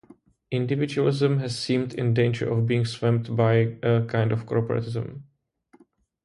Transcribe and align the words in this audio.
Individualism 0.49 1.37
has 1.37 1.55
seemed 1.59 1.93
in 1.93 2.11
danger 2.15 2.51
of 2.51 2.65
being 2.65 2.85
swamped 2.85 3.35
by 3.35 3.77
a 3.83 4.03
kind 4.07 4.31
of 4.31 4.47
corporatism. 4.47 5.21